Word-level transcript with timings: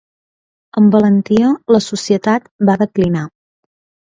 Amb 0.79 0.95
valentia, 0.97 1.51
la 1.75 1.83
societat 1.89 2.49
va 2.71 2.79
declinar. 2.85 3.29